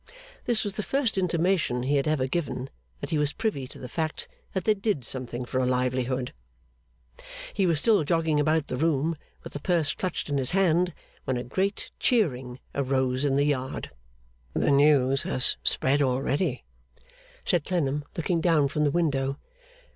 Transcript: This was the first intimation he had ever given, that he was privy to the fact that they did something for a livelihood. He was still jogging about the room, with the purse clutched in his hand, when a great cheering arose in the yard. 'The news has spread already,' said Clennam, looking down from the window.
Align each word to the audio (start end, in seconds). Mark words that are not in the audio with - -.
This 0.45 0.63
was 0.63 0.73
the 0.73 0.81
first 0.81 1.15
intimation 1.15 1.83
he 1.83 1.97
had 1.97 2.07
ever 2.07 2.25
given, 2.25 2.71
that 3.01 3.11
he 3.11 3.19
was 3.19 3.33
privy 3.33 3.67
to 3.67 3.77
the 3.77 3.87
fact 3.87 4.27
that 4.53 4.63
they 4.63 4.73
did 4.73 5.05
something 5.05 5.45
for 5.45 5.59
a 5.59 5.65
livelihood. 5.67 6.33
He 7.53 7.67
was 7.67 7.79
still 7.79 8.03
jogging 8.03 8.39
about 8.39 8.65
the 8.65 8.77
room, 8.77 9.15
with 9.43 9.53
the 9.53 9.59
purse 9.59 9.93
clutched 9.93 10.27
in 10.27 10.39
his 10.39 10.51
hand, 10.57 10.95
when 11.25 11.37
a 11.37 11.43
great 11.43 11.91
cheering 11.99 12.57
arose 12.73 13.23
in 13.25 13.35
the 13.35 13.45
yard. 13.45 13.91
'The 14.55 14.71
news 14.71 15.21
has 15.21 15.55
spread 15.61 16.01
already,' 16.01 16.63
said 17.45 17.63
Clennam, 17.63 18.03
looking 18.17 18.41
down 18.41 18.69
from 18.69 18.83
the 18.85 18.89
window. 18.89 19.37